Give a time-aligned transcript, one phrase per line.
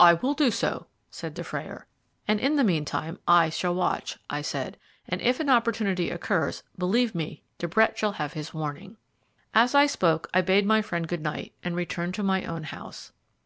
[0.00, 1.86] "I will do so," said Dufrayer.
[2.26, 7.14] "And in the meantime I shall watch," I said, "and if an opportunity occurs, believe
[7.14, 8.96] me, De Brett shall have his warning."
[9.52, 13.12] As I spoke I bade my friend good night and returned to my own house.